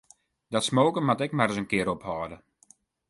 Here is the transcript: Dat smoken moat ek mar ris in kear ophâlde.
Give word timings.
Dat 0.53 0.63
smoken 0.69 1.03
moat 1.07 1.23
ek 1.25 1.35
mar 1.35 1.47
ris 1.49 1.59
in 1.61 1.69
kear 1.71 1.89
ophâlde. 1.95 2.37